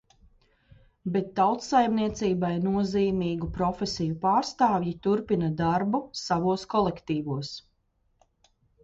Bet 1.15 1.27
"tautsaimniecībai 1.39 2.49
nozīmīgu" 2.67 3.49
profesiju 3.57 4.15
pārstāvji 4.23 4.95
turpina 5.09 5.51
darbu 5.61 6.01
savos 6.23 6.65
kolektīvos. 6.73 7.53